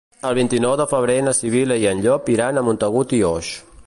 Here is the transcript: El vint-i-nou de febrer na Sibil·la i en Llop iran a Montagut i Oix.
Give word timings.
El 0.27 0.35
vint-i-nou 0.37 0.71
de 0.79 0.87
febrer 0.93 1.17
na 1.27 1.33
Sibil·la 1.39 1.77
i 1.83 1.85
en 1.91 2.01
Llop 2.07 2.31
iran 2.37 2.57
a 2.57 2.65
Montagut 2.71 3.15
i 3.19 3.21
Oix. 3.29 3.53